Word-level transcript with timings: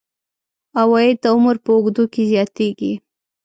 عواید 0.81 1.17
د 1.23 1.25
عمر 1.35 1.55
په 1.63 1.69
اوږدو 1.75 2.03
کې 2.13 2.21
زیاتیږي. 2.31 2.93